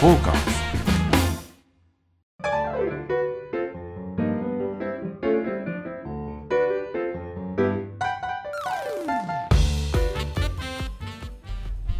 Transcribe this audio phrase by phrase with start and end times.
[0.00, 0.60] フォーカス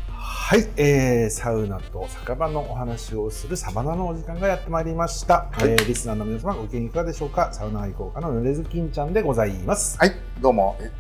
[0.09, 5.71] はい、えー、サウナと酒場のお話をするサバナのお時間がやってまいりました、はい。
[5.71, 7.53] えーリスナーの皆様ご機嫌いかがでしょうか？
[7.53, 9.97] サウナ愛好家のぬれずきんちゃんでございます。
[9.99, 10.91] はい、どうも、え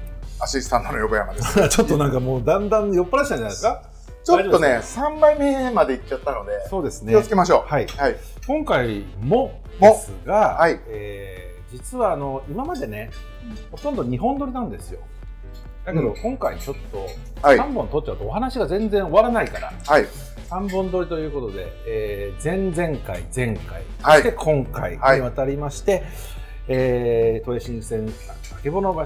[0.40, 1.66] アシスタントの横山です。
[1.68, 3.89] ちょっとなんかもうだんだん酔っ払っちゃうんじゃないですか？
[4.24, 7.12] ちょっとね、大丈3杯目までいっちゃったので、そうですね。
[7.12, 7.70] 気をつけましょう。
[7.72, 7.86] はい。
[7.86, 8.16] はい。
[8.46, 10.80] 今回もですが、はい。
[10.88, 13.10] えー実はあの今までね
[13.70, 14.98] ほとんど2本撮りなんですよ。
[15.84, 16.16] だけど、うん。
[16.16, 17.06] 今回ちょっと
[17.46, 17.58] はい。
[17.58, 20.06] 3本撮っちゃうとお話が全然終わらないからはい。
[20.50, 24.22] 3本撮りということで、えー前々回前回、はい。
[24.22, 26.02] そして今回にわたりまして、
[26.66, 28.12] えー、都営新線
[28.64, 29.00] 曙橋、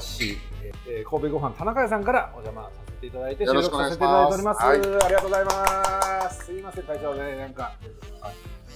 [0.91, 6.45] えー、神戸ご飯田中屋さんからお邪魔させていただいて収録させていただいております、しますありがとうございます。
[6.47, 7.37] すいません会長ね。
[7.37, 7.73] なんか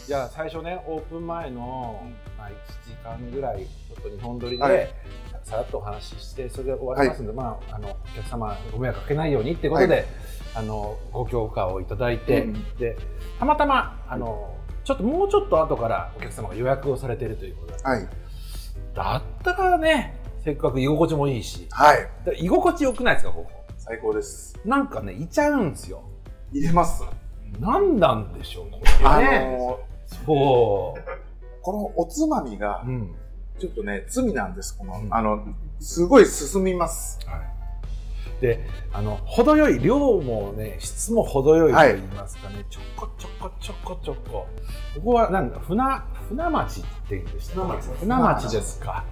[0.09, 2.03] いや最初ねオープン前の、
[2.39, 2.53] まあ、1
[2.89, 4.89] 時間ぐらいちょっと日本撮りで、はい。
[5.45, 10.05] さらっとお話ししてそれで終わりますので、まあ、あのお客様ご迷惑かけないようにってことで、はい。
[10.55, 12.97] あのご許可をいただいて、うんで
[13.39, 18.09] たまたまあのちょっともうちょっと後からお客様が予約をされているということではい。
[18.95, 21.67] だったらねせっかく居心地もいいし。
[21.71, 22.09] はい。
[22.25, 23.58] だ居心地よくないですかここ
[23.89, 24.55] 最高です。
[24.67, 26.03] なんかねいちゃうんですよ。
[26.53, 27.03] 入れます。
[27.59, 29.57] 何なんでしょうこあれね。
[29.57, 30.95] のそーこ
[31.73, 32.85] のおつまみが
[33.59, 34.77] ちょっとね、罪なんです。
[34.77, 35.09] この、うん。
[35.15, 35.43] あの、
[35.81, 37.19] すごい進みます。
[38.43, 38.61] で
[38.93, 44.47] あの程よい量もね質も程よいと言いますかね、ちょこちょこちょこちょこ。
[44.97, 45.83] ここはなんだ船
[46.29, 47.83] 船町っていうんでしたっけ？
[47.83, 49.05] 船町船町ですか。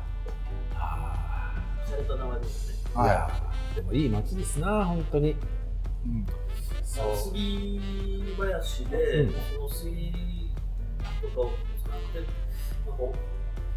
[0.75, 1.55] あ
[1.87, 2.75] 洒落た名前ですね。
[2.95, 3.46] ーいや
[3.93, 5.37] いい町ですな本当に
[6.05, 6.27] うん
[6.83, 7.81] 杉
[8.39, 10.13] 林で、うんその杉
[11.21, 11.51] とかを
[11.85, 12.19] 使って、
[12.89, 13.19] なんか、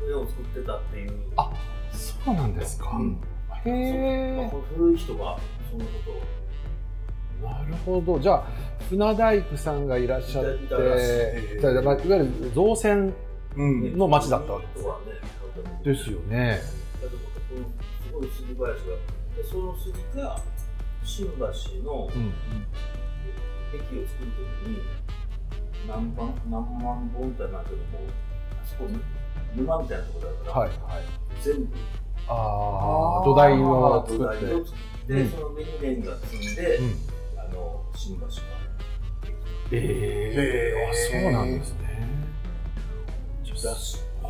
[0.07, 1.11] 絵を作ってたっていう。
[1.35, 1.51] あ
[1.91, 3.21] そうなんですか、うん
[3.65, 5.37] へえまあ、古い人が、
[5.69, 7.49] そのことを。
[7.49, 8.47] なるほどじゃあ
[8.89, 13.13] 船大工さんがいらっしゃっていわゆる造船
[13.55, 13.97] うん。
[13.97, 14.67] の町だったわけ
[15.87, 16.05] です。
[16.05, 16.59] ですよね
[18.05, 19.18] すごい杉林が。
[19.41, 20.39] で、その杉が、
[21.03, 22.33] 新橋のうん。
[23.71, 24.81] 駅を作るときに、
[25.87, 27.83] 何万、何万本ってなんだけども、
[28.61, 28.89] あそこ、
[29.55, 30.69] 沼みたいなところだから、はい。
[30.69, 30.79] はい
[31.41, 31.75] 全部。
[32.27, 34.45] ああ土台を作土って。
[34.45, 35.29] 台を作って、うん。
[35.29, 36.95] その上に面が積んで、うん。
[37.39, 38.31] あの新橋が
[39.71, 41.19] えへー。
[41.21, 42.09] あそうなんですね。
[44.21, 44.29] こ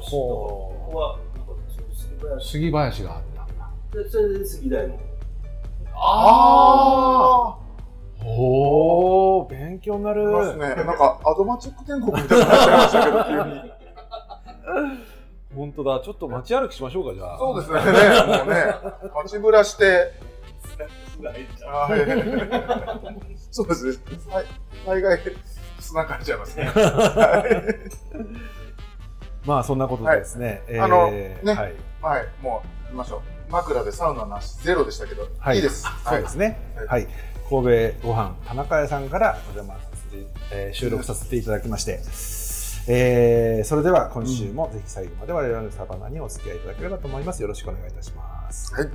[0.91, 1.53] こはなんか
[1.94, 2.52] 杉林。
[2.52, 3.24] 杉林があっ
[3.94, 5.00] でそれで杉台も
[5.96, 7.58] あ
[8.24, 10.24] おお勉強になある。
[10.24, 10.76] いますね。
[10.84, 13.72] なんか、アドマチック天国みたいになっちゃいましたけど、急に。
[15.56, 16.00] 本当だ。
[16.04, 17.38] ちょっと街歩きしましょうかじゃあ。
[17.38, 17.80] そうですね。
[17.80, 17.86] も
[18.44, 18.76] うね、
[19.16, 20.14] 街ぶらして、
[21.22, 22.08] はい
[23.52, 23.94] そうですね。
[24.30, 24.46] さい。
[24.86, 25.20] 大概、
[25.80, 26.70] 繋がっちゃいますね。
[29.46, 31.42] まあそんなことでですね、えーあのね。
[31.44, 33.39] はい、はい、もう、行きましょう。
[33.50, 35.58] 枕でサウナなし、ゼロでしたけど、はい。
[35.58, 35.86] いいです。
[36.06, 36.58] そうですね。
[36.76, 36.88] はい。
[36.88, 37.08] はい、
[37.50, 42.00] 神戸ご飯田中屋さんからお邪魔させて、えー収録させていただきまして、
[42.88, 47.42] えーそれでは今週もぜひ最後まで我々のサバナにお付き合いいただければと思います。
[47.42, 48.74] よろしくお願いいたします。
[48.74, 48.90] はい。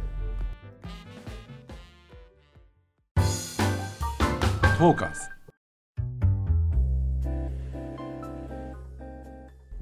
[4.78, 5.20] トーカーズ。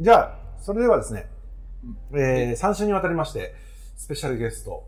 [0.00, 1.27] じゃあそれではですね、
[2.12, 3.55] えー、3週にわたりまして
[4.02, 4.82] スペシャルゲスト、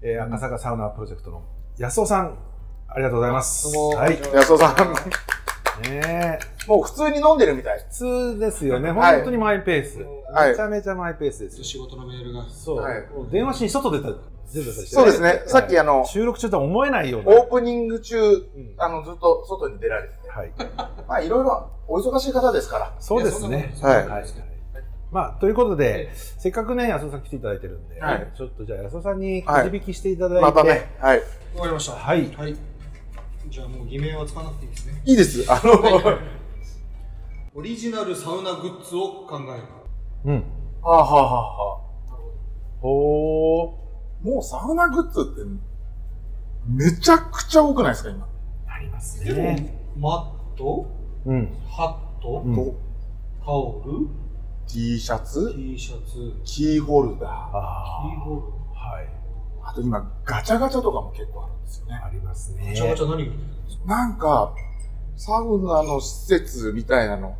[0.00, 1.42] えー赤坂サウナプロジェクトの
[1.76, 2.38] 安尾さん
[2.86, 3.72] ありがとうございます。
[3.72, 3.98] どうも。
[3.98, 4.16] はい。
[4.32, 4.76] 安尾さん、
[5.90, 6.68] ねえ。
[6.68, 7.80] もう普通に飲んでるみたい。
[7.90, 8.92] 普通ですよね。
[8.92, 9.16] はい。
[9.16, 10.50] 本当にマイペース、はい。
[10.50, 12.48] めちゃめちゃマイペースです仕事のメールが。
[12.48, 13.02] そう、はい。
[13.32, 14.04] 電話しに外出た
[14.86, 15.42] そうですね。
[15.46, 17.40] さっきあの、収録中とは思えないような。
[17.40, 18.74] オープニング中、うん。
[18.78, 20.30] あの、ずっと外に出られてて。
[20.30, 20.52] はい。
[21.08, 22.94] まあ、いろいろお忙しい方ですから。
[23.00, 23.74] そうですね。
[23.82, 24.06] はい。
[24.06, 24.24] はい
[25.10, 31.18] まあ、ということで、せっかくね、安尾さん来ていただいてるんで、はいちょっとじゃあ安尾さんにくはいじ引きしていただいて、またね、はい。
[31.56, 31.92] わかりました。
[31.92, 32.56] はいはい。
[33.48, 35.02] じゃあもう偽名は使わなくていいですね。
[35.04, 35.44] いいです。
[35.50, 35.72] あの、
[37.56, 39.62] オリジナルサウナグッズを考える。
[40.26, 40.44] うん。
[40.80, 41.80] はあはあはあは
[42.80, 43.76] ほ
[44.22, 45.50] あもうサウナグッズって、
[46.68, 48.26] めちゃくちゃ多くないですか、今？
[48.68, 48.72] ー。
[48.72, 49.74] ありますでも、ね。
[49.96, 50.86] マット、
[51.26, 51.48] うん。
[51.68, 52.74] ハット、うんと、
[53.44, 54.06] タオル、
[54.72, 57.30] T シャツ、T シャツ、キーホルダー。
[57.52, 58.42] あキーホル
[58.76, 58.94] あ。
[58.94, 59.08] はい。
[59.64, 61.94] あと今、ガチャガチャとかも結構あるんですよね。
[61.94, 62.66] ありますね。
[62.66, 62.68] ダー。
[62.68, 63.32] ガチャガチャ何が
[63.86, 64.54] なんか、
[65.16, 67.36] サウナの施設みたいなの、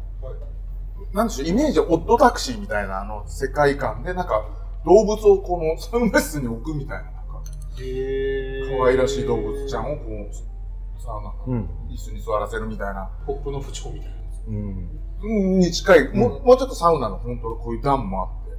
[1.12, 4.44] なんでしょう、イメージはオットタクシーみたいなあの世界観で、なんか
[4.85, 7.43] 動物をこのサウナ室に置くみたいな、なんか
[7.81, 11.71] へ可愛らしい動物ちゃんをこう、サウナのうん。
[11.88, 14.15] 椅子に座らせるみたいな、ポップのプチコみたいな。
[14.49, 15.00] うん。
[15.23, 15.27] う
[15.57, 18.57] んに近い、もううもうちょっとサウナの本当こういう段もあって。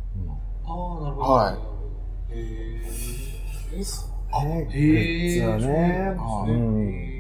[0.66, 1.32] ああ、なるほど。
[1.34, 1.56] はい
[2.34, 2.40] へ
[3.76, 3.84] え。
[4.32, 5.30] あねへえ。
[5.30, 6.16] 実はね。
[6.18, 7.12] あそううんなんですね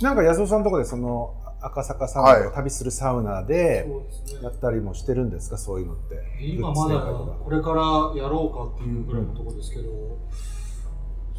[0.00, 5.58] へなんか安尾さんのとこでその赤坂サウナを旅するサウナえでそうですねやったりもしてるんですか？
[5.58, 6.16] そういうのって。
[6.42, 9.90] 今まだこれからやろうかっていうぐらいのところですけど、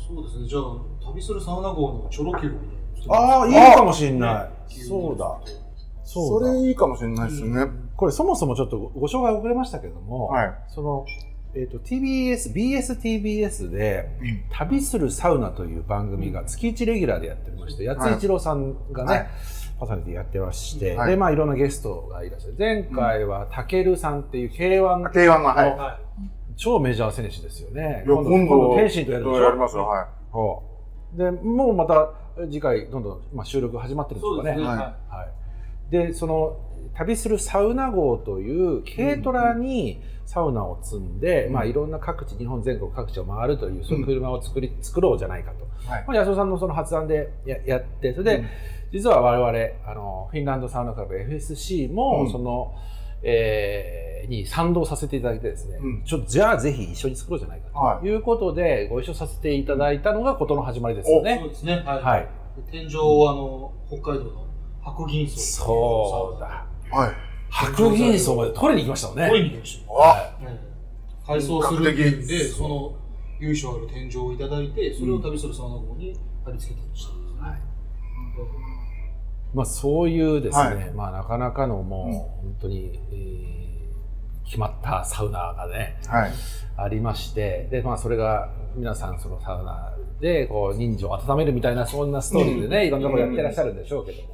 [0.08, 0.62] そうですね、じゃあ、
[1.12, 3.16] 旅するサウナ号のチョロ Q みたいな。
[3.16, 4.78] ああ、いいかもしんない。
[4.78, 5.40] ねそうだ。。
[6.04, 6.54] そそうだ。
[6.54, 7.68] れいいかもしれないですね。
[7.96, 10.54] これそもそもちょっとご紹介遅れましたけども、はい。
[10.68, 11.06] その、
[11.54, 19.28] えっ、と、TBS、BSTBS で、うん旅するサウナという番組が月1レギュラーでやってまして、八津一郎さんがね、はい
[19.80, 22.56] パーソナリティやってまして、はいで、まあいろんなゲストがいらっしゃる。
[22.58, 25.76] 前回は、たけるさんっていう K1 の K1 が、はい。
[25.76, 26.00] は
[26.56, 28.04] 超メジャー選手ですよね。
[28.06, 29.42] いや、今度、天心とやるでしょ？
[29.42, 30.08] やりますよ、は
[31.14, 31.18] い。
[31.18, 32.12] で、もうまた
[32.42, 34.54] 次回どんどん、まあ、収録始まってるんですかね。
[34.54, 34.68] そうですね。
[34.68, 34.84] はいは
[35.18, 35.30] はい、
[35.92, 36.58] で、その
[36.96, 38.50] 旅するサウナ号とい
[38.80, 45.66] う軽トラにサウナを積んで、うんまあいろんな各地、日本全国各地を回るという、そういう車を作り、作ろうじゃないかと。
[45.90, 48.46] はいまあ、安尾さんのその発案でややって、それで、うん
[48.94, 52.74] 実は我々、あの、フィンランドサウナクラブ FSC も、うんその、
[53.24, 61.24] えーに賛同させていただいてですね、うんちょじゃあぜひ一緒に作ろうじゃないかはということで、ご一緒させていただいたのがことの始まりですよい。
[61.24, 61.50] ねそう。
[61.50, 61.82] ですね。
[61.86, 62.02] はい。
[62.04, 62.28] はい。
[62.70, 64.46] 天井はあの北海道の
[64.84, 65.40] 白銀荘。
[65.62, 66.66] そうだ。
[66.92, 67.14] はい。
[67.50, 69.28] 白銀荘まで取りに行きましたもんね。
[69.30, 69.94] 取りに行きました。
[69.94, 70.72] あうん
[71.26, 72.96] 改装するっていうんで、その
[73.40, 76.14] 由緒ある天井をいただいて、それを旅するサウナ号に
[76.44, 77.12] 貼り付けてました。
[77.46, 77.62] はい
[79.54, 82.14] まあそういうですね、はいまあなかなかのもううん
[82.54, 83.61] 本当に、えー
[84.52, 86.32] 決まったサウナがね、はい。
[86.76, 94.28] ありまして、で、まあそれが皆さんそのサウナでこう人情を温めるみたいなそんなストーリーでね、いろんなことやってらっしゃるんでしょうけども。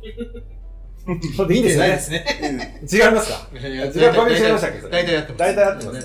[1.35, 1.97] それでいいですね。
[1.99, 2.81] すね。
[2.91, 3.47] 違いますか？
[3.55, 5.37] 違いましたっけそれ大体やってます。
[5.37, 5.95] 大体やってます。
[5.95, 6.03] はい。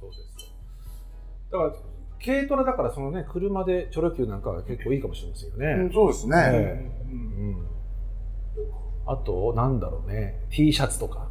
[0.00, 0.52] そうです。
[1.52, 1.72] だから、
[2.24, 5.66] 軽トラだからそのね、車でチョロ Q なんかは結構いいかもしれませんよね。
[5.84, 6.36] うんそうですね。
[6.36, 7.18] えうん
[7.48, 7.66] うん。
[9.06, 11.25] あと、なんだろうね、T シャツとか。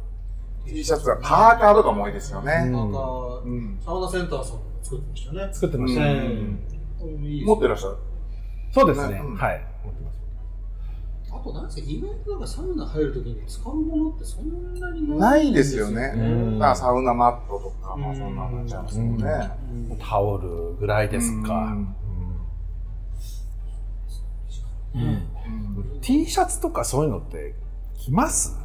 [0.66, 2.52] T シャツがパーカーとかも多いですようんね。
[2.70, 5.54] なんか、うんサウナセンターさんも作ってましたよね。
[5.54, 6.28] 作ってましたね。
[7.44, 7.96] 持ってらっしゃる？
[8.72, 9.20] そうですね。
[9.24, 9.64] うんはい。
[9.84, 10.16] 持ってます。
[11.32, 19.50] あと、なんですか、意外となんかサウナ入るときに使うものってそんなにないですよねうんだからサウナマットとか、まあそんなのになっちゃいますもんね。
[19.90, 21.76] うんタオルぐらいですか。
[26.00, 27.54] T シャツとかそういうのって
[27.98, 28.56] 着ます？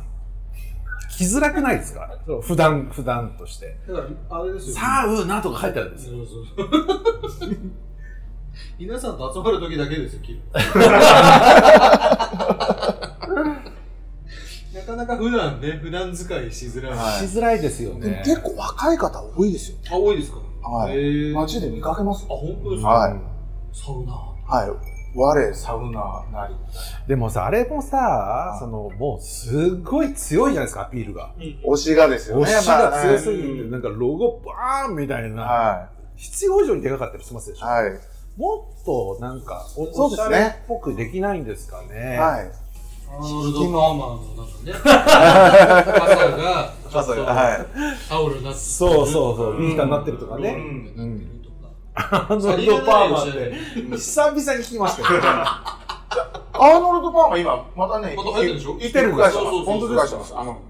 [1.17, 2.09] 着づらくないですか？
[2.41, 3.77] 普段、普段として。
[3.87, 6.17] だから、あれですよ、サウナとか書いてあるんですよ。
[6.17, 7.57] そうそうそう。
[8.77, 10.39] 皆さんと集まるときだけですよ、着る。
[14.73, 16.97] なかなか普段ね、普段使いしづらい。
[16.97, 18.21] はいしづらいですよね。
[18.25, 19.77] 結構若い方多いですよ。
[19.91, 20.39] あ、多いですか？
[20.67, 22.39] はい街で見かけますあ、よ。
[22.39, 22.89] 本当ですか？
[22.89, 23.13] はい
[23.73, 24.13] サウナ。
[24.13, 24.69] はい。
[25.13, 26.55] 我、サウナなり。
[27.07, 31.33] でもさ、あれもさ、その、もうすっごい強いじゃないですか、アピールが。
[31.65, 32.43] 推しがですよね。
[32.43, 37.65] 推しが強すぎて、まなんかロゴバーンみたいな、あ必要以上にでかかったりしますでしょ。
[37.65, 37.89] はい。
[37.89, 37.99] はい。
[38.37, 42.17] もっとなんかお、そうですねおしゃれっぽくできないんですかね。
[42.17, 42.51] はい。
[43.09, 44.71] アーノルド・パーマーのなんかね、
[45.91, 48.07] 傘が、ちょっとはい。
[48.07, 50.55] タオルになってるそうそうそう、ビーターになってるとかね。
[50.97, 51.30] うん。
[51.93, 55.21] アーノルド・パーマーって、久々に聞きましたけどね。
[55.23, 58.77] アーノルド・パーマ今、またね、また入ってるでしょ？
[58.77, 60.07] 行ってる会社そうそうそう本当ですか？
[60.07, 60.37] してます。
[60.37, 60.61] あの、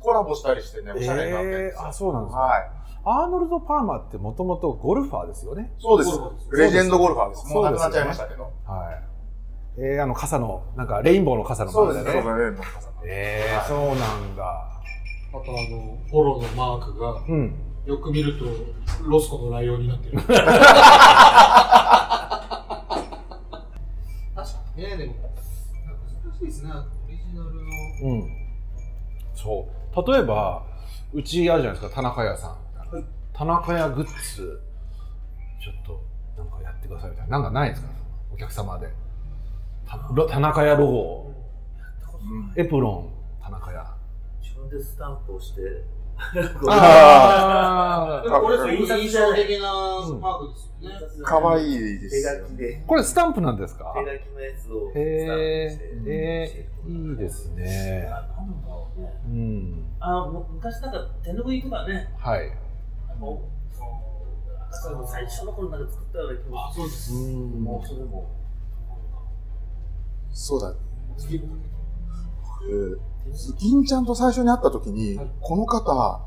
[0.00, 2.40] コラボしたりしてね、おしゃれになってるえー、あ、そうなんですか。
[2.40, 2.70] はい。
[3.04, 5.72] アーノルド・パーマーってもともとゴルファーですよね。
[5.80, 6.18] そうです。
[6.52, 7.46] レジェンドゴルファーです。
[7.52, 8.42] もう亡くなっちゃいましたけど。
[8.42, 8.52] はい。
[9.78, 12.14] えー、あの傘の、なんかレインボーの傘のそうですね。
[12.14, 12.22] ね。
[12.22, 12.62] そうですね。
[13.04, 14.44] えー、そうなんだ。
[14.44, 17.54] あとあの、フォローのマークが、うん。
[17.86, 18.44] よく見ると、
[19.04, 20.18] ロスコのライオンになってる。
[20.26, 20.44] 確か
[24.76, 25.14] にね、でも、
[26.24, 27.60] 難しいですね、オリジナルの。
[28.04, 28.24] うん。
[29.34, 30.12] そう。
[30.12, 30.64] 例えば、
[31.12, 32.56] うちあるじゃないですか、田中屋さん。
[33.32, 34.60] 田中屋グッズ、
[35.60, 36.00] ちょっと、
[36.36, 37.40] なんかやってくださいみたいな。
[37.40, 37.88] なんかないですか？
[38.32, 38.88] お客様で。
[40.30, 41.32] 田中屋ロゴ、
[42.56, 43.10] エプロン、
[43.42, 43.94] 田中屋。
[44.40, 45.60] 自分でスタンプをして
[46.68, 49.72] ああこれ、印象的な
[50.20, 51.24] マークですよね。
[51.24, 53.92] かわいいで手すよ書きで、これスタンプなんですか？
[53.94, 55.84] 手書きのやつをスタンプへして。
[56.06, 58.08] ええー、いいですね。
[58.12, 58.62] あなん。
[58.62, 62.50] だろうねうんあ昔なんか手拭いとかね、はい。
[65.06, 67.12] 最初の頃なんか作ったような気もあ、そうです。
[67.14, 67.62] うん。
[67.62, 68.30] もうそれも。
[70.32, 70.74] そうだ。
[72.62, 73.00] 僕、
[73.58, 76.20] 銀ちゃんと最初に会った時に、はいこの方、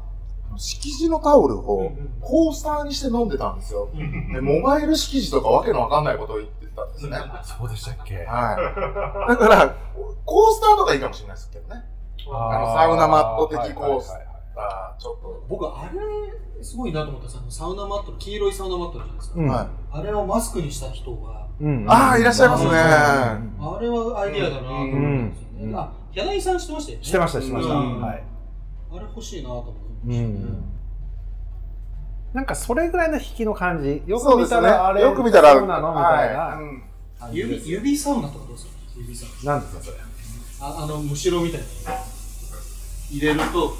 [0.57, 3.89] 敷地のタオルうんをコースターにして飲んでたんですよ。
[4.33, 7.17] でモバイル敷地とかわけのわかんないことを言ってたんですね。
[7.43, 8.23] そうでしたっけ？
[8.25, 8.53] は
[9.27, 9.29] い。
[9.29, 9.75] だから、
[10.25, 11.83] コースターとかいいかもしれないですけどね。
[12.31, 15.45] あのサウナマット的コースはいはいはいはいあーちょっと。
[15.49, 15.89] 僕、あ
[16.57, 19.39] れ、すごいなと思ったさ、サウナマットの黄色いサウナマットあるじゃないですか。
[19.39, 22.69] うんはいあれをマスクにした人が、うんああ、いらっしゃいますね。
[22.69, 25.63] うんあれはアイディアだなと思ったんですよね。
[25.65, 27.03] うんあ、柳井さんしてましたよね？
[27.03, 28.01] してましたしてました、うん。
[28.01, 28.23] はい。
[28.91, 29.79] あれ欲しいなと思って。
[29.81, 30.27] うましたね。
[30.27, 30.63] ん。
[32.33, 34.01] なんかそれぐらいの引きの感じ。
[34.07, 34.61] よく見そうですね。
[34.61, 36.39] たらあれよく見たら、そうなのみたいな。
[36.39, 36.63] はい。
[36.63, 37.35] うん。
[37.35, 39.97] 指指サウナとかどうですか指サウなんですかそれ。
[39.97, 40.03] ナ。
[40.67, 41.65] ああの、むしろみたいな。
[43.11, 43.73] 入れると、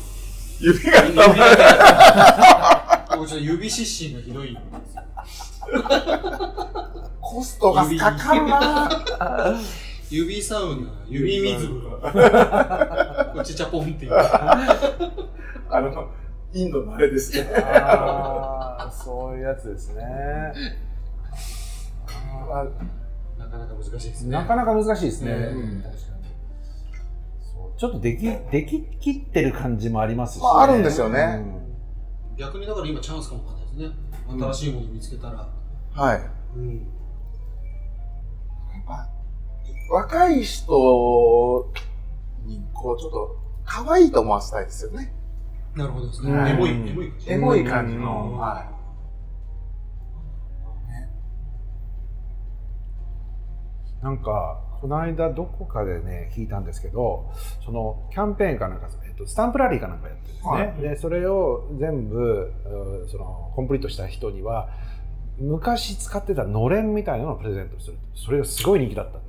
[0.60, 4.58] 指が指が僕ちょっと指湿疹がひどい。
[7.22, 8.89] コストがかかるな
[10.09, 13.33] 指サウナ、指水風呂。
[13.33, 14.13] こっちチャポンっていう。
[14.15, 16.09] あの、
[16.53, 17.50] インドのあれですね。
[17.55, 20.03] ああそういうやつですね
[22.51, 22.65] あ
[23.38, 24.31] なかなか難しいですね。
[24.31, 25.95] なかなか難しいですね、うん確かに
[27.41, 31.43] そうちょっとできでききってる感じもありますし、ねまああるんですよね
[32.38, 33.95] 逆にだから今チャンスかもわかんないですね。
[34.27, 35.47] 新しいもの見つけたら。
[35.93, 36.21] はい。
[36.55, 36.88] うん。
[39.89, 41.72] 若い人
[42.46, 45.13] に、こう、ちょっと、可愛いと思わせたいですよね。
[45.75, 46.32] なるほどですね。
[46.32, 47.32] うんエモい、エモい感じ。
[47.32, 48.38] エモい感じうんの。
[48.38, 48.75] は
[54.06, 57.32] なんかこの間どこかでね聞いたんですけど
[57.65, 62.54] そのキャンペーンかなんか、えっと、スタンプラリーかなんかやってるんですね、はいでそれを全部
[63.06, 64.70] うそのコンプリートした人には
[65.38, 67.98] 昔使ってたのれんみたいなのをプレゼントする。
[68.13, 69.20] それがすごい人気だった。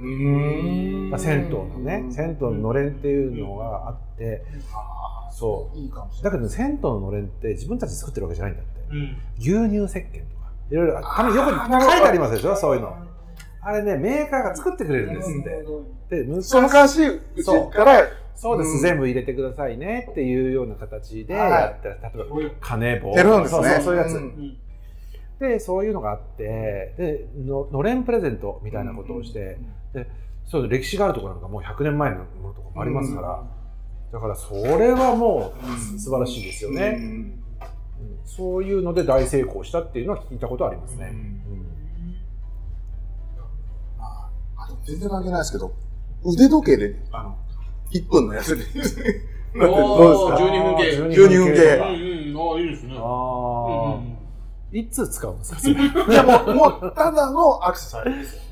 [1.19, 5.77] 銭湯のね銭湯ののれんっていうのがあってあそう。
[5.77, 6.39] ーいいかもしれない。
[6.39, 8.81] だけど、ね、銭湯ののれんって自分たちで作ってるわけじゃないんだって。
[8.91, 9.17] うん。
[9.39, 10.47] 牛乳石鹸とか。
[10.71, 12.97] いろいろたまによく書いてありますでしょそういうの。
[13.61, 15.43] あれねメーカーが作ってくれるんですっ
[16.09, 16.17] て。
[16.23, 17.21] で昔その関し、う。
[17.37, 18.03] ちから、
[18.37, 18.81] そうです、うん。
[18.81, 23.69] 全部入れてくださいねっていうような形ではいやった、例えば金棒テロンですね。
[23.69, 24.57] そうそうそういうやつ、ん
[25.39, 29.59] でそういうのがあってでののれんプレゼントみたいなことをして、
[29.93, 30.09] で
[30.45, 33.43] そう歴史があるところなんかもう100年前のものとかもありますから、
[34.13, 37.43] だからそれはもう素晴らしいですよね、うんうん
[38.27, 41.41] そういうので大成功したっていうのは聞いたことありますね、うん
[43.99, 44.29] あ
[44.85, 45.73] 全然関係ないですけど、
[46.25, 47.39] 腕時計で、あの、
[47.93, 48.65] 1分のやつで。
[49.57, 51.07] なんてどうですか？12分計。
[51.07, 51.63] あー12分計。
[51.63, 52.51] うんうん。
[52.51, 52.95] ああ、いいですね。
[52.97, 54.16] あうんあ、うん
[54.81, 55.61] いつ使うんですか？
[55.61, 55.79] そ れい
[56.15, 58.43] やもう、もう、ただのアクセサリーですよ。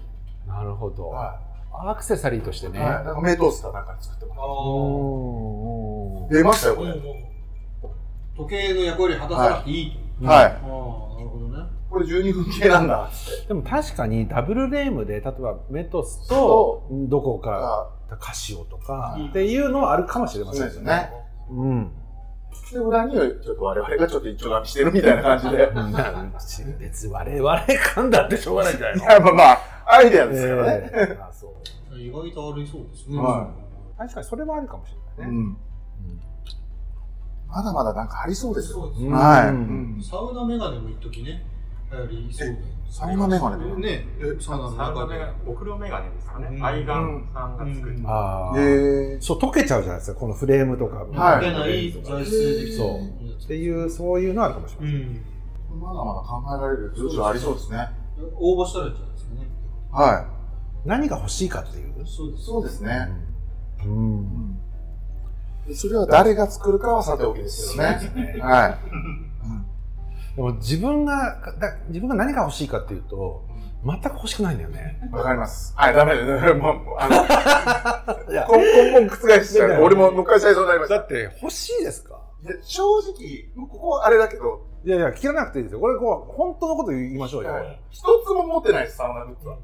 [0.47, 1.39] なるほど、は
[1.73, 2.71] アクセサリーとしてい。
[2.73, 3.05] ね、はい。
[3.05, 6.37] なんかメイトースターなんかで作ってもら。
[6.39, 6.95] 出ましたよ、これ。
[8.37, 10.27] 時計の役割果たさなくていいと。
[10.27, 10.45] はい。
[10.45, 10.63] ああ、なる
[11.29, 11.65] ほどね。
[11.91, 13.09] これ12分系なんだ。
[13.49, 21.11] でも確かにダブルレームで例えばメトスとどこかあカシオとかうんっていうのはあるかもしれませんそうですね。
[21.51, 21.93] うん。
[22.73, 25.71] で、裏にちょっと我々がちょっと一丁紙してるみたいな感じで。
[26.79, 27.61] 別に我々
[27.95, 30.91] 感だってしょうがないんじゃないのいや、まあまあ、アイデアですからね。
[30.93, 33.19] ええあそう意外とありそうですね。
[33.19, 33.51] は
[33.97, 35.39] 確かにそれはあるかもしれうないね。
[35.39, 35.57] ん。
[37.49, 38.79] まだまだなんかありそうですよ。
[38.79, 39.09] そうですね。
[39.09, 39.49] うんはい。
[39.49, 41.45] うんうんサウナメガネも一時ね、
[41.93, 42.74] 流行りそうで。
[42.91, 44.07] サウナメガネもね、
[44.41, 45.07] サウナのサウナ。
[45.07, 46.49] メガネ、お風呂メガネですかね。
[46.51, 48.09] うんアイガンさんが作った。
[48.09, 48.55] ああ。
[49.21, 50.97] そう、溶けちゃうじゃないですか、このフレームとか。
[50.99, 51.07] はい
[51.39, 55.03] 溶けない材質できそうっていう、そういうのはあるかもしれうない。
[55.03, 55.25] ん。
[55.81, 57.89] まだまだ考えられる余地はありそうですね。
[58.39, 59.41] 応募したらいいんじゃないですかね。
[59.91, 60.27] は
[60.85, 62.03] 何が欲しいかっていう。
[62.03, 62.07] い。
[62.07, 62.45] そうです。
[62.45, 63.09] そうですね。
[63.85, 64.61] うん。
[65.75, 68.39] それは誰が作るかはさておきですよね。
[68.41, 68.79] はい。
[70.37, 73.45] でも自分が、だ自分が何が欲しいかっていうと、
[73.85, 74.99] 全く欲しくないんだよね。
[75.13, 75.75] わかります。
[75.77, 76.55] はい、ダメです。
[76.55, 77.15] もう、あの、
[78.33, 79.83] いや根本覆しちゃう。
[79.83, 80.97] 俺も昔最初になりました。
[80.99, 82.21] だって欲しいですか？
[82.43, 85.81] で正直、ここあれだけど、いやいや、聞かなくていいですよ。
[85.81, 87.51] これ、こう、本当のこと言いましょうよ。
[87.91, 89.57] 一つも持ってないです、サウナグッズは。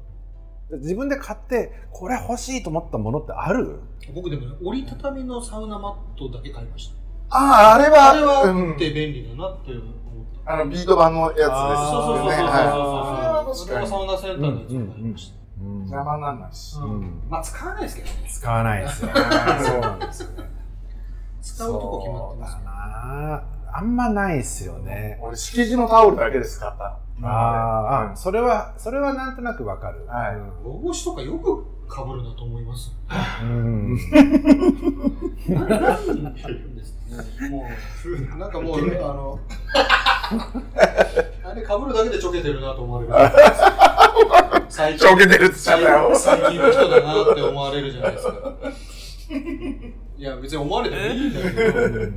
[0.79, 3.81] 自分で買って、これ欲しいと思ったものってある？
[4.15, 6.89] 僕でもね、折りたたみのサウナマットだけ買いまし
[7.31, 9.83] ああ、あれは、あれはうんあって便利だなって思っ
[10.45, 10.53] た。
[10.53, 11.55] あの、ビート版のやつですよね。
[11.55, 13.73] あーそうそうそうそうそう。
[13.73, 15.35] はいそれはサウナセンターのやつを買いました。
[15.61, 16.77] うん邪魔にならないし。
[16.77, 18.13] うんまあ使わないですけどね。
[18.29, 20.49] 使わないですよねそうなんですよね
[21.41, 26.97] 使うとこ決まってますあんまないですよね俺、敷地のタオルだけで使った。
[27.23, 32.91] あーあうんそれはそれはなんとなくわかるはい帽子とかよく被るなと思います。
[33.43, 33.97] うん
[35.49, 35.61] な
[35.97, 36.95] んです
[37.41, 37.49] ね。
[37.49, 37.67] も
[38.05, 38.81] う、なんかもう、あ
[39.13, 39.39] の、
[41.43, 43.13] あれ被るだけでちょけてるなと思われる。
[44.69, 46.15] 最ちょけてるって言っちゃったよ。
[46.15, 48.53] 最近の人だなって思われるじゃないですか。
[50.17, 52.07] いや、別に思われてもいいんだけど、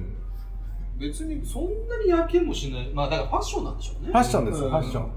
[1.08, 2.90] 別にそんなにやけもしない。
[2.92, 4.08] まあ、だからファッションなんでしょうね。
[4.10, 4.62] ファッションです。
[4.62, 4.70] うん。
[4.70, 5.10] ファッション。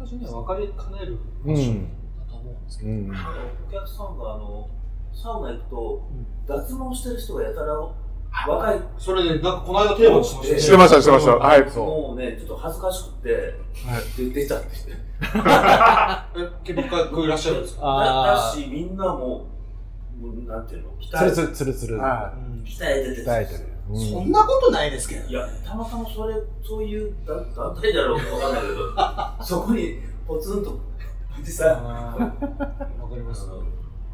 [0.00, 2.90] 私には分かりかねるファッションだと思うんですけど。
[2.90, 3.10] うん。
[3.14, 3.28] あの
[3.68, 4.70] お客さんがあの
[5.12, 6.08] サウナ行くと、
[6.46, 7.72] 脱毛してる人がやたら
[8.48, 8.80] 若い。
[8.98, 10.54] それで、なんかこの間テーマにしました。
[10.54, 10.60] ね。
[10.60, 11.36] してました、してました。
[11.36, 11.70] はい。
[11.76, 13.54] もうねちょっと恥ずかしくて、
[14.24, 14.68] で出ちゃって。
[16.36, 17.82] え、結構いらっしゃるんですか？
[17.86, 19.46] だだしみんなも
[20.20, 23.30] もうなんていうの鍛えつるつるつるつるは鍛えてて。
[23.30, 25.28] 鍛えてるうんそんなことないですけど。
[25.28, 26.34] いやたまたまそれ
[26.66, 28.68] そういう団団体だろうかわかんないけ
[29.40, 30.80] どそこにポツンと
[31.38, 33.46] おじさんあーわかります。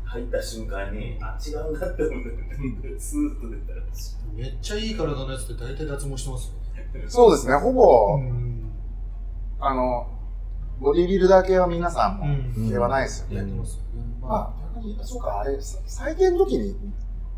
[0.05, 2.25] 入った瞬間にあ違うなって思っ
[2.83, 3.83] てスーッと出たら
[4.35, 7.05] めっちゃいい体のやつって大体脱毛してますよね。
[7.09, 8.73] そうですね、ほぼ、ん。
[9.61, 10.09] あの、
[10.81, 13.37] ボディビルダー系は皆さんも、んではないですよね。
[13.37, 14.19] やってますよね。
[14.21, 16.75] ままあ、逆に、そうか、あれ、再建の時に、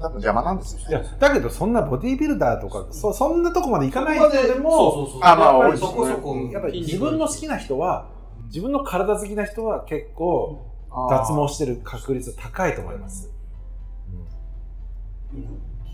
[0.02, 1.16] 多分邪魔なんですよいやね。
[1.18, 5.09] だけどそんなボディービルダーとかそそんなとこまでいあ、かない人でも。
[5.23, 6.37] あまあそこそこ。
[6.52, 8.11] やっぱり自分の好きな人は
[8.47, 10.66] 自分の体好きな人は結構
[11.09, 13.30] 脱毛してる確率高いと思います、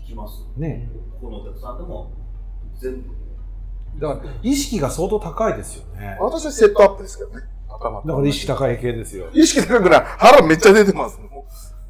[0.03, 0.89] 聞きますね
[1.21, 2.11] このお客さんでも
[2.77, 3.09] 全部
[3.97, 7.43] だから意識が相当高いですよね私はセットアップですけどね。
[7.69, 10.03] 頭だから意識高い系ですよ意識高くない。
[10.03, 11.17] 腹めっちゃ出てます。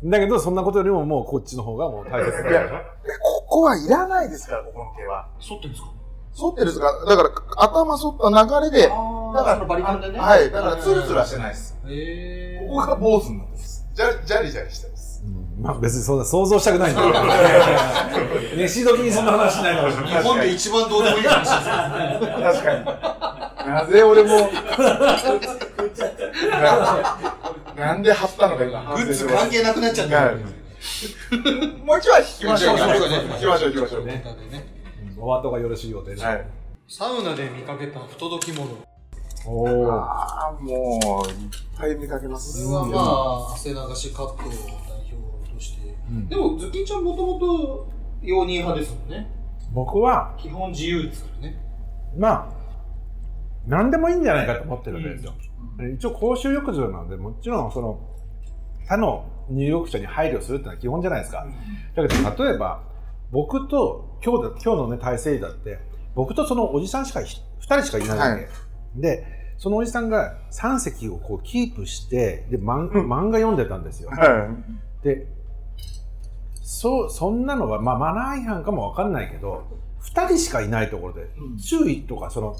[0.03, 2.61] だけどそんなことよりももうこっちの方がもう大切だよいや
[3.21, 5.27] ここはいらないですから、ここの毛は。
[5.39, 5.89] 剃ってるんですか？
[6.39, 7.29] 反ってるんですかだから、
[7.63, 8.17] 頭反っ
[8.49, 10.19] た流れで、あだからそのバリカンでね。
[10.19, 11.75] はい、だからツルツルはしてないです。
[11.87, 13.85] へここが坊主なんです。
[13.93, 15.23] ジャリジャリジャリしてます。
[15.25, 22.43] うんまあ別にそんな想像したくないんだけど 飯時にそんな話しないのかもしれない日本で一番どうでもいい話ですね。
[22.43, 22.73] 確か
[23.65, 23.69] に。
[23.73, 24.29] なぜ俺も、
[27.79, 30.25] ななんで貼ったのか今グッズ関係なくなっちゃった。
[30.25, 30.35] はい
[31.85, 32.77] もう一枚引きましょう。
[32.77, 34.05] 引きましょう、引きましょう。
[34.05, 34.23] ね
[35.17, 36.45] うんお後がよろしいようで、はい。
[36.87, 38.69] サウナで見かけた不届き者。
[39.45, 41.35] おおああ、もう、いっ
[41.77, 42.63] ぱい見かけます。
[42.63, 44.49] それはまあ、汗流しカットを代
[45.11, 45.93] 表として。
[46.09, 47.89] うんでも、ズキンちゃんもともと
[48.21, 49.29] 容認派ですもんね。
[49.73, 51.61] 僕は基本自由ですからね。
[52.17, 52.59] まあ
[53.67, 55.33] 何でもいいんじゃないかと思ってるわけですよ、
[55.87, 57.99] 一応公衆浴場なのでもちろんその
[58.87, 61.45] 他の入浴者に配慮するってのは基本じゃないですか、
[61.95, 62.83] だけど例えば
[63.31, 65.79] 僕と今日だ今日のね体制だって
[66.15, 67.25] 僕とそのおじさんしか2
[67.61, 68.47] 人しかいないわけ、はい。
[68.95, 69.25] で
[69.57, 73.11] そのおじさんが3席をこうキープしてで漫うん。
[73.11, 74.55] 漫画読んでたんですよ、は
[75.03, 75.27] で
[76.63, 79.67] そうそんなのは、まあ、マナー違反かもわかんないけど
[80.15, 81.29] 2人しかいないところで
[81.61, 82.55] 注意とかその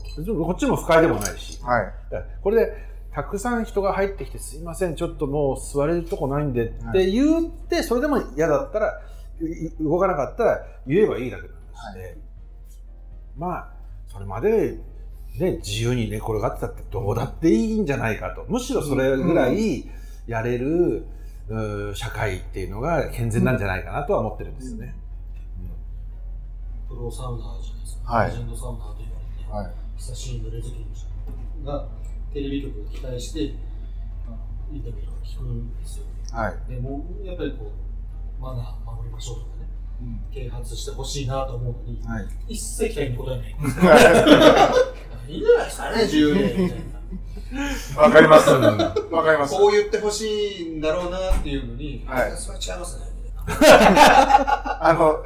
[0.46, 1.60] こっちも不快でもないし。
[1.62, 1.64] い。
[1.64, 2.26] はい。
[2.44, 9.02] これでたくさん人が入ってきてすいませんちょっともう座れるとこないんでって言ってそれでも嫌だったら
[9.42, 12.18] い動かなかったら言えばいいだけなんですね、
[13.38, 13.80] まあ
[14.12, 14.78] それまで、
[15.40, 18.46] ね、自由に寝転がってたってどうだっていいんじゃないかと。
[18.50, 19.90] むしろそれぐらい
[20.28, 21.06] やれる、
[21.94, 24.96] 社会っていうのが健全なんじゃないかなとは思ってるんですよね。
[26.88, 28.14] プロサウナーじゃないですか。
[28.14, 28.28] はい。
[28.30, 29.74] レジェンドサウナーと言われて、はい。
[29.98, 30.60] 久しい濡れ
[31.66, 31.88] が
[32.34, 33.56] テレビ局が期待して、
[34.28, 34.38] あの
[34.72, 36.06] インタビューとか聞くんですよ。
[36.32, 36.56] はい。
[36.70, 37.72] でも、やっぱりこ
[38.40, 39.68] う、マナー守りましょうとかね、
[40.32, 42.28] 啓発してほしいなと思うのに、はい。
[42.54, 43.56] 一切期待に応えない。
[45.30, 46.56] いいんじゃないですかね、自由で。
[46.58, 47.00] みたいな
[47.98, 48.50] わかります。
[48.52, 49.56] わかります。
[49.56, 53.06] こう言ってほしいんだろうなっていうのに、はいそれは違いますね。
[53.50, 55.24] あの、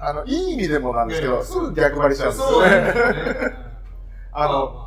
[0.00, 2.70] あの、いい意味でもなんですけど、すぐ逆張りしちゃうんですよね。
[2.70, 3.56] なんですよね。
[4.32, 4.85] あの、まあまあ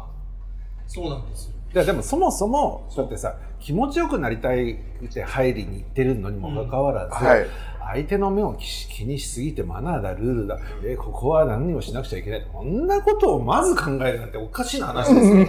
[0.90, 1.54] そうなんですよ。
[1.72, 4.78] いやでもそもそもだってさ気持ちよくなりたいっ
[5.14, 7.46] て入りに行ってるのにもかかわらず、はい。
[7.94, 12.48] 相手の目を気気にしすぎてマナーだルールだえここは何をしなくちゃいけない。
[12.52, 15.46] こんなことをまず考えるなんておかしいな話ですよ。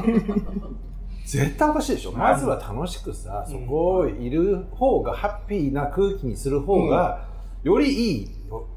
[1.24, 2.12] 絶対おかしいでしょ。
[2.12, 7.24] まずは楽しくさそこいる方がハッピーな空気にする方が
[7.62, 8.28] よりいい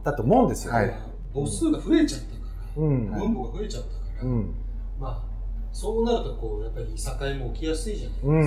[0.04, 0.94] だと思うんですよね、はい。
[1.34, 2.32] 母数が増えちゃったか
[2.78, 3.12] ら、うん。
[3.12, 4.56] 分母が増えちゃったから、うん。
[5.00, 5.33] まあ
[5.74, 8.42] そうなるとこうやっぱりいさかいも起きやすいじゃないですか、うんう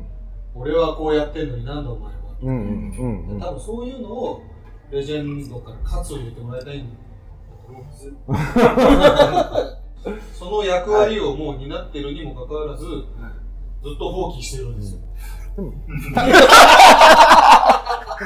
[0.00, 0.04] ん
[0.56, 2.56] 俺はこうやってんのになんだお前は、うんうん
[3.30, 4.40] うん多分そういうのを
[4.90, 6.94] レジェンドから喝を入れてもらいたいんだ
[7.66, 8.12] と思うんです
[10.38, 12.96] その役割をもう担ってるにもかかわらず、ずっ
[13.98, 15.00] と放棄してるんですよ、
[15.56, 15.62] で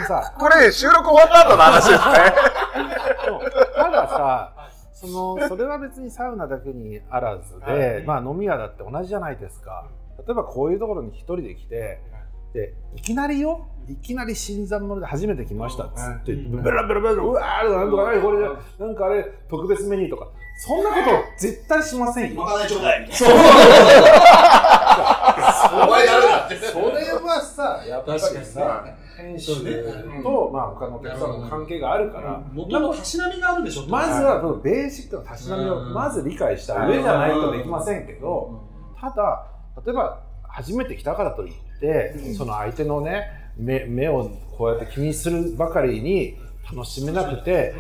[0.01, 2.35] もさこれ、収録終わった後の話ですね。
[3.77, 4.53] たださ
[5.01, 9.87] その それは別にサウナだけにあらずで、まあ、飲み屋だって同じじゃないですか。
[10.27, 12.01] 例えばこういうところに一人で来て
[12.53, 13.69] でいきなりよ？
[13.89, 16.63] いきなり新参者で初めて来ましたっつってうん。
[16.63, 20.29] ベラベラベラうわーなんとか何これなんかあれ特別メニューとか。
[20.61, 21.07] そんなこと
[21.39, 22.41] 絶対しませんよ。
[22.43, 23.29] まかないちょうだいそう。
[23.31, 23.33] お
[25.91, 26.57] 前やるなって。
[26.57, 28.35] それはさやっぱり確
[29.19, 33.87] かにさ編集と、まあ、他のお客さんの関係があるから、もともとたしなみがあるでしょ？
[33.89, 38.63] まずはそのベーシックなたしなみをまず理解した上じゃないとできませんけど、
[39.01, 39.47] ただ
[39.85, 46.37] 例えば初めて来たからといって、その相手のね目目をこうやって気にするばかりに
[46.71, 47.75] 楽しめなくて、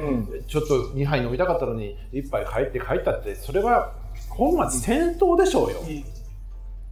[0.46, 3.92] ちょっと2杯飲みたかったのに1杯帰って帰ったってそれは
[4.30, 5.78] 本末転倒でしょうよ、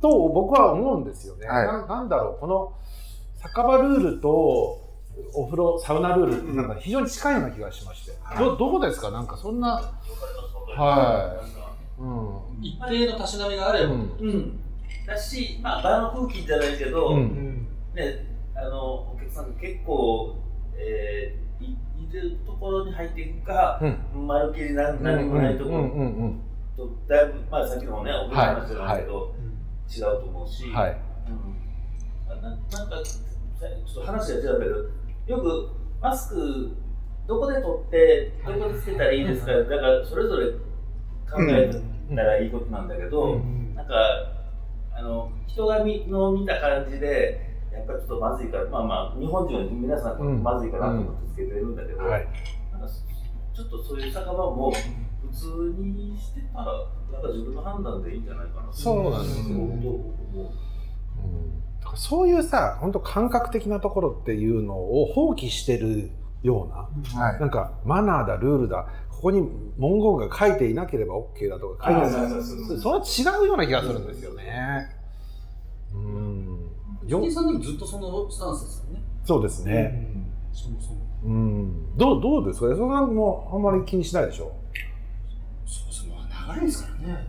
[0.00, 1.46] と僕は思うんですよね。
[1.46, 1.66] はい。
[1.66, 2.72] ななんだろうこの
[3.54, 4.80] 酒場ルールと
[5.34, 9.10] お風呂サウナルールってなんか非常に近いような気がしまして、どどうですか？
[9.10, 9.80] なんかそんな。
[10.76, 11.42] は
[11.98, 12.62] い、うん。
[12.62, 14.00] 一定のたしなみがあれば、うん。
[14.00, 14.60] なうん。
[15.06, 17.66] だしまあ場の空気じゃないけど、うん。
[17.94, 20.36] ねあのお客さんが結構
[20.76, 24.26] えーいいるところに入っていくか、うん。
[24.26, 25.76] まるっきり何何もないところ。
[25.76, 26.40] うんうんうん
[26.76, 29.00] とだいぶまあさっきのねお風呂の話じゃない。
[29.00, 29.34] けど、
[29.88, 30.96] 違うと思うし、うんはい。
[32.28, 32.96] うん、ななんか
[33.60, 34.60] ちょっと話が違う
[35.26, 36.76] けどよくマスク
[37.26, 40.52] どこで取ってどこでつけたらいいですか、だからそれぞれ
[41.28, 41.70] 考え
[42.14, 43.74] たらいいことなんだけど、うん。
[43.74, 43.94] なんか
[44.94, 47.40] あの人が見の見た感じで
[47.72, 52.28] やっぱりちょっとまずいからまあまあ日本人は皆さんまずいかなと思ってつけてるんだけど、はい。
[52.70, 54.76] なんかちょっとそういう酒場も普
[55.32, 56.66] 通にしてたら
[57.10, 59.56] なんか自分の判断でいいんじゃないかなそうなんですよ。
[59.56, 60.04] どう思う？
[61.24, 61.62] うん
[61.96, 66.10] そういうさ本当感覚的なところっていうのを放棄してる
[66.42, 66.68] よう
[67.14, 67.40] なはい。
[67.40, 69.40] なんかマナーだルールだここに
[69.78, 72.26] 文言が書いていなければ OK だとか書いてある。
[72.26, 74.94] あそうそうそうそれは違うような気がするんですよね。
[75.94, 76.70] うん。
[77.06, 80.08] よ吉木さんでもずっとそのスタンスですよね、そうですね。
[80.52, 80.96] そもそも。
[81.24, 81.96] うん。
[81.96, 82.66] どうどうですか？
[82.66, 84.52] 安田さんもあんまり気にしないでしょ？
[85.64, 87.26] そうそうまあ長いですからね。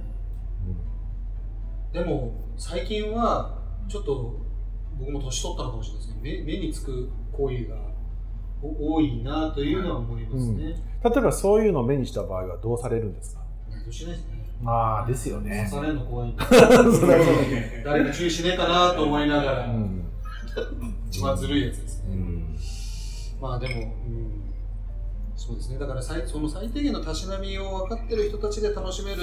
[1.93, 4.36] でも最近はちょっと
[4.99, 7.75] 僕も年取ったのかもしれないですけど目目につく行為が
[8.62, 13.41] お多いなというのは思いますね、例えばそういうのを目にした場合はどうされるんですか？
[14.62, 15.67] まあですよ刺ね。
[15.69, 16.33] されるの怖い。
[17.86, 20.03] 誰か注意しねえかなと思いながら、うん。
[21.07, 22.57] 一番ずるいやつですね、うん。
[23.39, 24.51] まあでも、うん、
[25.36, 25.77] そうですね。
[25.77, 29.21] だから最その最低限のたしなみを分かってる人たちで楽しめる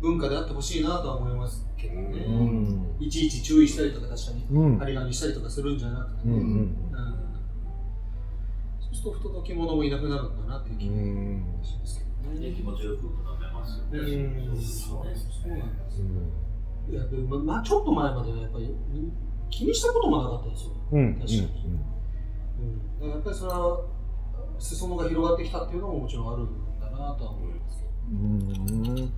[0.00, 2.96] 文化であってほしいなとは思いますけどね、うん。
[2.98, 4.78] いちいち注意したりとか確かにうん。
[4.78, 6.76] 張り紙したりとかするんじゃなくてね、うんうんうん。
[8.80, 11.64] そうすると不届き者もいなくなるのかなっていう気うがん。
[11.64, 12.50] しますけどね。
[12.50, 13.98] ね気持ちよく飲めますよね。
[13.98, 14.56] うん。
[14.56, 15.32] そうですね。
[15.42, 15.60] そうなん。
[15.60, 16.02] です
[16.90, 19.12] いやでもままあちょっと前まではやっぱりうん
[19.50, 20.70] 気にしたこともなかったですよ。
[20.92, 21.14] うん。
[21.14, 21.40] 確かに。
[22.60, 23.84] うん、だからやっぱりそれは
[24.58, 27.90] 裾野が広がってきたっていうのももちろんあるんだなとは思いますけど。
[28.10, 29.12] うんうん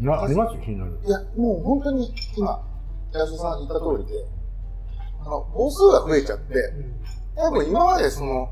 [0.00, 0.58] なあります？
[0.60, 0.98] 気になる。
[1.04, 2.62] いや、もう本当に今、
[3.12, 4.24] 安田さん言った通りで、
[5.20, 6.54] あの、母数が増えちゃって、
[7.36, 8.48] 多分今までその、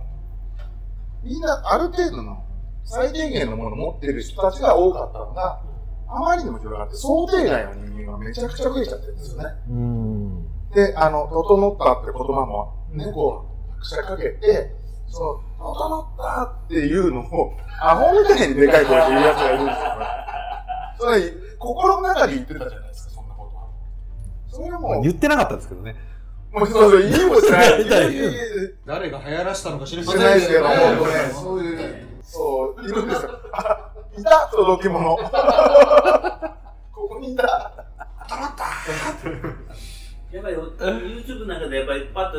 [1.23, 2.45] みんなある程度の
[2.85, 5.61] 最低限のものを持ってる人たちが多かったのが、
[6.09, 9.49] あまりにも広がって、想定外の人間がめちゃくちゃ増えちゃってるんですよね。
[9.69, 14.73] うんで、あの、整ったって言葉もね、こう、拍車かけて、
[15.09, 19.85] その、整ったっていうのを、アホみたいにでかい声で言うやつがいるんですよ。
[20.99, 23.69] それ、心の中で言ってたじゃないですか、そんなことは。
[24.49, 25.97] それはもう、言ってなかったですけどね。
[26.53, 27.85] もうそうそう、言いもしない。
[28.87, 33.31] 誰が流行らしたのか知りましせんないですけど、ね本当ね、そういう、そう、いるんですよ。
[33.53, 35.17] あ、 いた届き物。
[36.93, 37.43] ここにいた。
[40.33, 42.39] やっぱり YouTube なんかでやっぱりパッと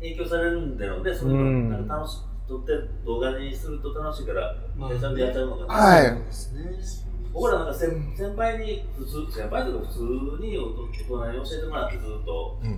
[0.00, 1.14] 影響されるんだろうね。
[1.14, 2.72] そういううんのなんか楽し撮って
[3.04, 5.74] 動画にすると楽しいから、まあちゃんとやっちゃうのかな。
[5.74, 7.03] はいそうですね。
[7.34, 10.00] 僕らなんか先先輩に普通先輩とか普通
[10.40, 12.70] に大人に教えてもらってずっとうん。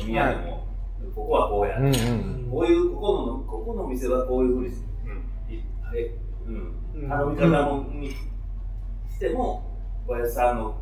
[0.00, 0.66] 飲み屋でも、
[1.14, 4.74] ここはこうや、うんうんこういうここのここの店はこういうふうに
[5.96, 6.14] え
[6.46, 6.74] うん。
[6.94, 7.08] うん。
[7.08, 9.62] 頼み方もにしても
[10.06, 10.76] おやさんの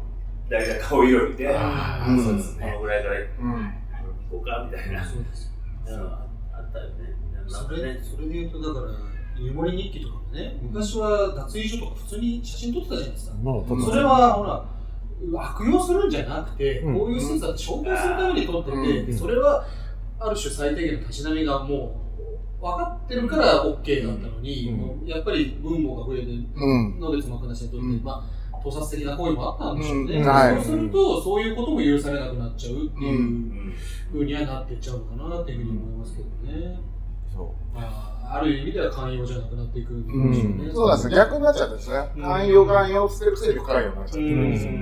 [0.51, 2.67] 大体顔色見てあーそうですね。
[2.67, 3.73] このぐらいから行うん。
[4.31, 5.05] こうかみたいな。
[5.05, 5.29] そうで
[5.95, 7.17] あったよね。
[7.35, 8.01] なんそれかね。
[8.03, 8.93] それで言うとだから
[9.39, 10.59] 湯守日記とかもね。
[10.63, 13.37] 昔は脱衣所とか普通に写真撮ってたじゃないですか。
[13.85, 14.65] それはほら
[15.41, 16.99] 悪用するんじゃなくて、うん。
[16.99, 19.19] こういう施設だって紹介するために撮ってて、うん。
[19.19, 19.65] それは
[20.19, 22.01] ある種最低限のたしなみがも
[22.61, 24.73] う分かってるから OK だったのに、
[25.07, 27.01] やっぱり分母が増えてうん。
[27.01, 33.75] の別の話にとって、うんまあ盗撮的な行為もあったんでしょうね、そうするとそういうことも許されなくなっちゃうっていううん。
[34.13, 36.79] ふうにはなっていっちゃうのかなっていうふうに思いますけどね、
[37.35, 41.17] そまあ、ある意味では寛容じゃなくなっていくんでしょうね、そうなんですね。
[41.17, 41.97] 逆になっちゃうんですね。
[42.21, 44.67] 寛容寛容してるくせに不寛容になっちゃってるんです。
[44.67, 44.73] よ。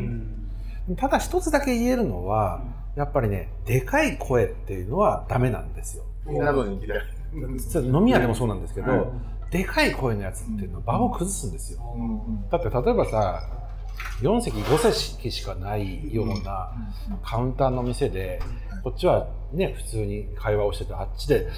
[0.91, 2.63] うただ一つだけ言えるのは
[2.97, 6.05] やっぱりねでかい声っていうのはダメなんですよ。
[6.27, 6.95] みんなの人気で。
[7.59, 9.01] それ飲み屋でもそうなんですけど、はい
[9.51, 11.81] でかい声のやつっていうのは場を崩すんですよ。
[11.97, 13.43] うんだって例えばさ
[14.23, 16.73] 4席5席しかないような
[17.23, 18.41] カウンターの店で
[18.85, 21.49] こっちはね普通に会話をしててあっちで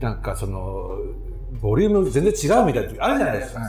[0.00, 0.90] なんかその
[1.60, 3.60] ボリューム全然違うみたいな時あるじゃないですか。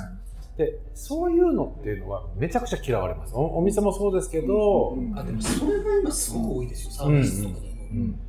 [0.58, 3.34] でそういうのっていうのはめちゃくちゃ嫌われます。
[3.34, 7.74] おお店もそうですけど、うんあでもそれが今すごく多いですよ、サービスとかでも。
[7.92, 8.20] うん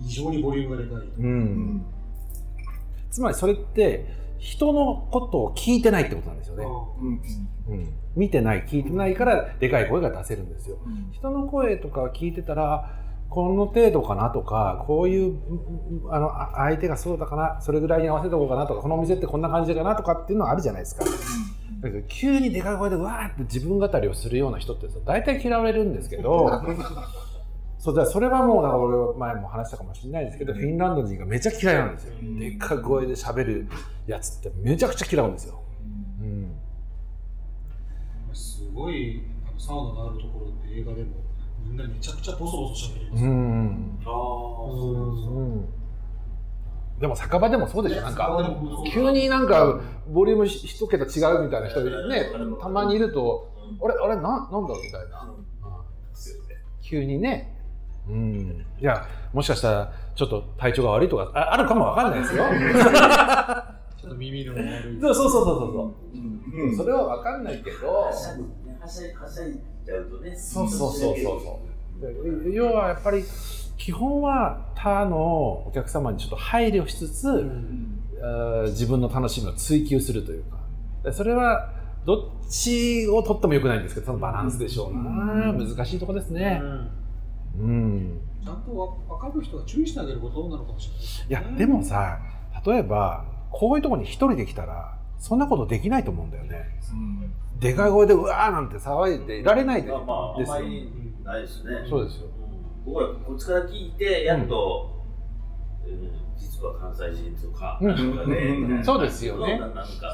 [0.00, 1.06] 異常にボリュームがでかい。
[1.18, 1.84] うんうん。
[3.10, 4.06] つまりそれって
[4.38, 6.64] 人のことを聞いてないってことなんですよね、
[7.68, 7.74] うん。
[7.74, 10.78] うん、見てない聞いてないからでかい声が出せるんですよ。
[11.12, 12.96] 人の声とか聞いてたら
[13.30, 15.38] この程度かなとかこういう
[16.02, 21.04] うんあのあ相手がそうだかなそれぐらいに合わせとこうかなとかこのお店ってこんな感じかなとかっていうのはあるじゃないですか。
[21.80, 26.50] だけど急にでかい声でわーって自分語りをするような人ってさ大体嫌われるんですけど
[27.78, 32.14] そうそれはもうなんか俺は前も話したかもしれないですけどフィンランド人がめちゃ嫌いなんですよ。
[32.38, 33.68] でっかい声で喋る
[34.06, 35.62] やつってめちゃくちゃ嫌うんですよ、
[36.20, 36.52] うん。
[38.34, 41.29] すごいあのサウナがあるところって映画でも
[41.64, 43.24] みんなめちゃくちゃボソボソ喋るんです。
[43.24, 43.30] よ。
[43.30, 43.98] うん。
[44.00, 45.68] ああそうそううん
[47.00, 48.02] でも酒場でもそうでしょ。
[48.02, 48.54] なんか
[48.92, 53.48] 急になんかボリューム一一桁違うみたいな人ねたまにいると
[53.82, 55.44] あれあれななんだろうみたいな、うん。
[56.82, 57.56] 急にね。
[58.06, 58.66] うん。
[58.78, 62.44] いやもしかしたらちょっと体調が悪いとかああるかもわかんないですよ。
[63.96, 65.00] ちょっと耳の悪い。
[65.00, 66.18] そうそうそうそうそう。
[66.18, 66.76] うん。
[66.76, 67.92] それはわかんないけど。
[67.92, 68.76] はしゃぐね。
[68.78, 71.40] はしゃいはしゃいじゃうとねそうそうそうそう。
[71.42, 71.60] そ
[72.08, 73.24] うで要はやっぱり
[73.76, 75.18] 基本は他の
[75.66, 78.00] お客様にちょっと配慮しつつ、うん。
[78.66, 80.58] 自分の楽しみを追求するというか。
[81.04, 81.72] でそれは
[82.04, 86.60] どっちを取ってもよくないんですけどそのバランスでしょうな、難しいとこですね。
[87.58, 88.20] うん。
[88.42, 91.26] ちゃんとわ分かる人が注意してあげることなのかもしれないですね。
[91.28, 92.18] いやでもさ
[92.66, 96.78] 例えばこういうところに一人で来たらそんなことできないと思うんだよね
[97.60, 100.54] でかい声でうわーなんて騒いでいられないでまあまああんですよ。
[100.54, 100.92] まり
[101.24, 101.70] ないですね。
[101.88, 102.26] そうですよ。
[102.86, 102.92] うん。
[102.94, 105.04] 僕らこっちから聞いてやっと、
[105.86, 106.10] うん。
[106.38, 107.78] 実は関西人とか、
[108.82, 109.60] そうですよね。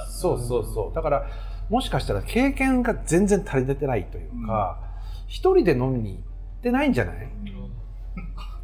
[0.08, 0.94] そうそうそう。
[0.94, 1.26] だから
[1.70, 4.78] もしかしたら経験が全然足りてないというか
[5.26, 7.28] 一、人で飲みに行ってないんじゃない？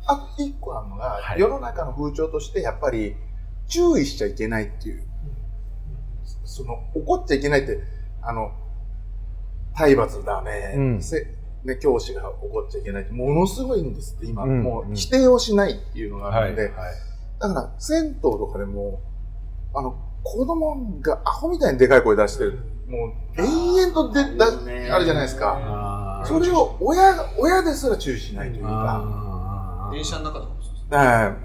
[0.07, 1.41] あと一個あるのが、はい。
[1.41, 3.15] 世の中の風潮としてやっぱり
[3.69, 5.05] 注意しちゃいけないっていう、
[6.45, 7.79] その怒っちゃいけないって
[8.21, 8.51] あの
[9.75, 11.03] 体罰だね,、うん。
[11.03, 11.27] せ
[11.65, 14.63] ね教師が怒っちゃいけないってものすごいんですって今、うん。
[14.63, 16.73] もう否定をしないっていうのがあるんで、はい
[17.41, 19.01] だから銭湯とかでも
[19.75, 24.91] あの子供がアホみたいにでかい声出してるもう延々とでだね。
[24.91, 26.23] あるじゃないですか。
[26.27, 29.89] それを親が親ですら注意しないというか。
[29.93, 30.97] 電車の中とかもそうですね。
[30.99, 31.37] は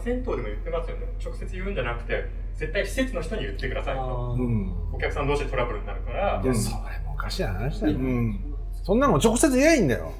[0.00, 0.02] い。
[0.02, 1.06] 銭湯でも言ってますよね。
[1.22, 2.24] 直接言うんじゃなくて、
[2.58, 4.36] 絶対施設の人に言ってくださいと。
[4.36, 4.72] うん。
[4.92, 6.42] お客さん同士でトラブルになるから。
[6.42, 8.54] い、やそれもおかしい話だよ、うん。
[8.82, 10.12] そんなの直接言えばいいんだよ。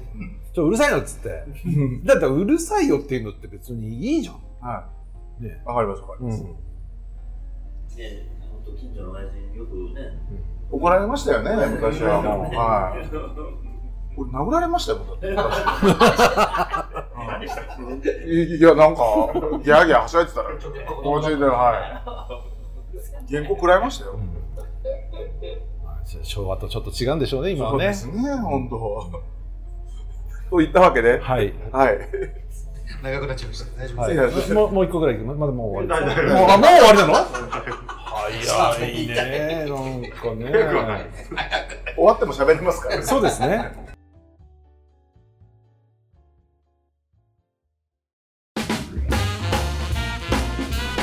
[0.53, 1.29] ちょうるさいのっつって。
[2.05, 4.35] だってうるさいよっていうのって別にいいじゃん。
[4.61, 4.87] は
[5.39, 5.49] ね。
[5.49, 6.47] いわかりますわかります、うん。
[6.47, 6.55] ね
[8.49, 10.01] 本当近所の親父によくね。
[10.71, 12.55] 怒られましたよね昔はもう。
[12.55, 13.59] はい
[14.19, 15.27] 俺殴られましたよだって。
[15.31, 15.39] 昔
[17.29, 17.65] 何でしたっ
[18.03, 18.09] け？
[18.27, 19.01] いいやなんか
[19.63, 20.79] ギャーギャーはしゃいでたらちで
[21.45, 21.71] は
[23.29, 23.33] い。
[23.33, 24.19] 原稿食らいましたよ、
[25.83, 27.93] まあ昭和とちょっと違うんでしょうね今はね。
[27.93, 28.75] そうですね本当。
[30.49, 31.19] と言ったわけで。
[31.19, 31.97] はい、はい。
[33.03, 33.81] 長くなっちゃいました。
[33.81, 34.13] 大丈夫はい。
[34.13, 34.17] い。
[34.17, 34.23] や
[34.55, 36.05] もうもう一個ぐらいまだもう終わり。
[36.33, 37.13] もうあもう終わりなの？
[38.29, 39.75] 早いねなん
[40.11, 40.51] かね。
[41.95, 43.03] 終わっても喋りますからね。
[43.03, 43.88] そうですね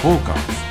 [0.07, 0.67] フォーカス。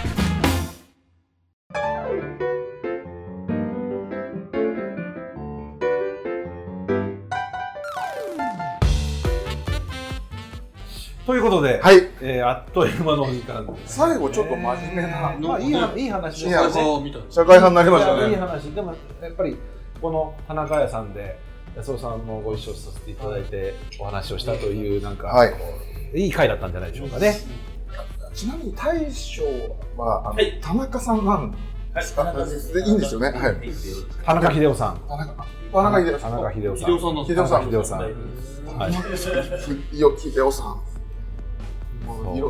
[11.25, 11.97] ということで、はい。
[12.21, 16.45] えー、あっという間の時間です、最後ちょっと真面目な、えー、まあ、いいいい話。
[16.45, 18.29] ですね社会派になりましたね。
[18.29, 18.63] いい話。
[18.71, 19.57] でもやっぱり
[20.01, 21.37] この田中屋さんで
[21.75, 25.53] 安尾さんもご一緒させていただいてお話をしたというなんか、はい、
[26.13, 27.35] いい回だったんじゃないでしょうかね。
[28.35, 29.43] ちなみに大将
[29.95, 32.73] は、あのはい田中さんなんです。
[32.73, 33.55] でいいんですよねはい
[34.25, 34.99] 田中秀夫さん。
[35.07, 35.33] 田中
[35.71, 36.85] 田中秀夫田中秀夫さん。
[36.85, 37.99] 秀夫さんの秀夫さん秀夫さん。
[37.99, 38.05] は
[38.89, 39.99] い。
[39.99, 40.81] よ秀夫さん。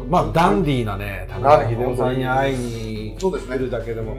[0.09, 4.17] まあダンディーなね田中秀夫さんに会いにそうですね来るだけでも、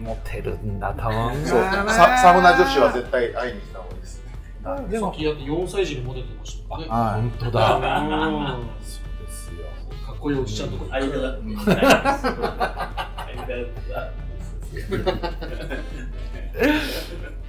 [0.00, 1.62] モテるんだと思うんそう。
[1.62, 4.32] ササウナ女子は絶対会いに来た方がいいですね。
[4.90, 6.86] でもさっきやって4歳児にモテてましたね。
[6.88, 8.58] は本当だ。
[10.20, 11.38] こいいおじちゃんとか間が。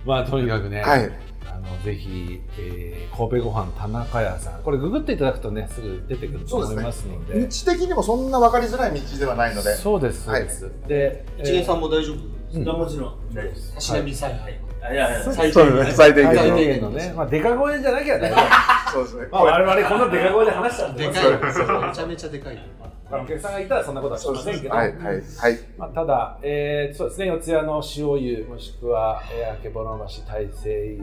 [0.06, 0.82] まあとにかくね。
[0.82, 1.12] はい。
[1.46, 4.64] あのぜひ、えー、神戸ご飯田中屋さん。
[4.64, 7.40] これググっていただくとねすぐ出てくると思いますので。
[7.42, 9.76] 道的にもそんな分かりづらい道ではないので。
[9.76, 12.18] そうですそうです、で一元さんも大丈夫？
[12.54, 12.66] うん。
[12.66, 13.16] もちろん。
[13.34, 13.74] 大丈夫です。
[13.78, 14.48] 足並みさえあ
[14.82, 15.92] いやいや最そうですね。
[15.92, 16.58] 最低最限の。
[16.58, 19.28] 低限のね、まあ、デカ声じゃなきゃ大丈夫そうですね。
[19.32, 22.56] まあ我々このデカ声で話したんででかいめちゃめちゃでかい
[23.12, 24.28] まあお客さんがいたらそんなことはし。
[24.30, 25.22] ませんけど、はいはいはい。
[25.78, 30.98] まあ、ただ、えーそうですね、四谷の塩湯、もしくは、えー、あけぼの橋大西湯、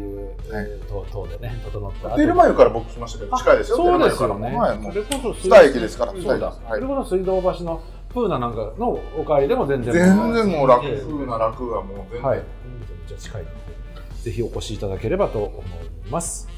[0.88, 2.08] 等々でね、整った後。
[2.10, 3.76] ホテルマユから僕来ましたけど、近いですよ。
[3.76, 4.58] そうですよね。
[4.82, 6.54] そうれこそ水二駅ですからそうだ。
[6.68, 12.42] それこそ水道橋のプーナなんかのお帰りでも全然全然もう楽えー風な楽がもう全然。
[13.08, 13.54] ちゃ近いので、
[14.22, 15.62] ぜひお越しいただければと思
[16.06, 16.48] います。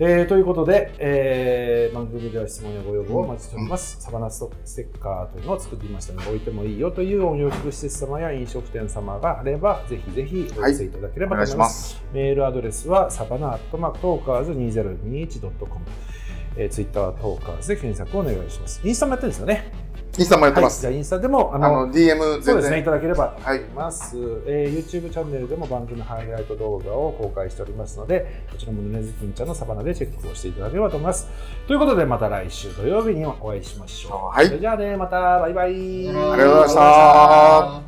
[0.00, 4.00] えーということで、えー番組では質問やご要望をお待ちしております。
[4.00, 11.64] サバナストステッカーというのを作ってみましたので、置いてもいいよという温浴施設様や飲食店様があれば、ぜひぜひお寄せいただければと思いま。
[11.64, 12.04] ますす。
[12.12, 15.84] メールアドレスはサバナアットマークトーカーズ 2021.com。
[16.56, 18.80] えー、ツイッターはトーカーズで検索をお願いします。
[18.84, 19.87] インスタもやってるんですよね。
[20.18, 20.84] インスタもやってます。
[20.84, 22.84] はい、じゃあインスタでも、ああの、DM そうですね、い。
[22.84, 31.28] ただければとはい思います、えー YouTube チャンネルでも番組ハイライト動画を公開しておりますので、こちらもヌネズキンちゃんのサバナでチェックをしていただければと思います。
[31.66, 34.36] ということで、また来週土曜日にお会いしましょう。
[34.36, 36.08] はいそれじゃあね、またバイバイ。
[36.08, 37.87] ありがとうございました。